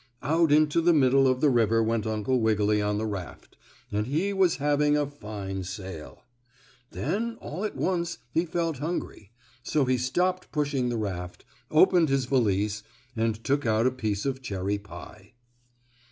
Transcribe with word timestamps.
Out 0.23 0.51
into 0.51 0.81
the 0.81 0.93
middle 0.95 1.27
of 1.27 1.41
the 1.41 1.49
river 1.51 1.83
went 1.83 2.07
Uncle 2.07 2.39
Wiggily 2.41 2.81
on 2.81 2.97
the 2.97 3.05
raft, 3.05 3.55
and 3.91 4.07
he 4.07 4.33
was 4.33 4.55
having 4.55 4.97
a 4.97 5.05
fine 5.05 5.61
sail. 5.63 6.23
Then 6.89 7.37
all 7.39 7.63
at 7.65 7.75
once 7.75 8.17
he 8.31 8.43
felt 8.43 8.79
hungry, 8.79 9.29
so 9.61 9.85
he 9.85 9.99
stopped 9.99 10.51
pushing 10.51 10.89
the 10.89 10.97
raft, 10.97 11.45
opened 11.69 12.09
his 12.09 12.25
valise 12.25 12.81
and 13.15 13.43
took 13.43 13.63
out 13.67 13.85
a 13.85 13.91
piece 13.91 14.25
of 14.25 14.41
cherry 14.41 14.79
pie. 14.79 15.33